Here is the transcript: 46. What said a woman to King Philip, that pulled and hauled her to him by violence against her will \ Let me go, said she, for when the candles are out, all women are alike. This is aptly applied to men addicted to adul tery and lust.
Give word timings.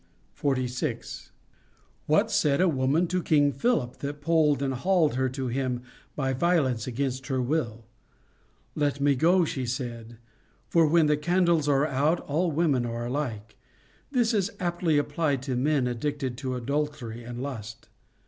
46. 0.33 1.31
What 2.07 2.31
said 2.31 2.59
a 2.59 2.67
woman 2.67 3.05
to 3.05 3.21
King 3.21 3.51
Philip, 3.51 3.97
that 3.97 4.19
pulled 4.19 4.63
and 4.63 4.73
hauled 4.73 5.13
her 5.13 5.29
to 5.29 5.45
him 5.47 5.83
by 6.15 6.33
violence 6.33 6.87
against 6.87 7.27
her 7.27 7.39
will 7.39 7.85
\ 8.29 8.75
Let 8.83 8.99
me 8.99 9.13
go, 9.13 9.45
said 9.45 10.07
she, 10.09 10.15
for 10.67 10.87
when 10.87 11.05
the 11.05 11.17
candles 11.17 11.69
are 11.69 11.85
out, 11.85 12.19
all 12.21 12.49
women 12.51 12.83
are 12.83 13.05
alike. 13.05 13.55
This 14.09 14.33
is 14.33 14.49
aptly 14.59 14.97
applied 14.97 15.43
to 15.43 15.55
men 15.55 15.85
addicted 15.85 16.35
to 16.39 16.59
adul 16.59 16.89
tery 16.89 17.23
and 17.29 17.39
lust. 17.39 17.87